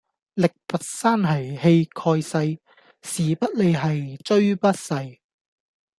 [0.33, 2.59] 力拔山兮氣蓋世，
[3.03, 3.79] 時不利兮
[4.23, 5.19] 騅不逝